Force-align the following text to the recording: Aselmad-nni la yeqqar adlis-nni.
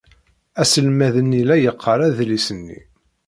Aselmad-nni 0.61 1.41
la 1.47 1.55
yeqqar 1.63 1.99
adlis-nni. 2.07 2.79